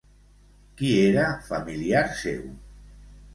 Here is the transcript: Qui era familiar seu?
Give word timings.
Qui 0.79 0.87
era 1.01 1.25
familiar 1.51 2.03
seu? 2.23 2.43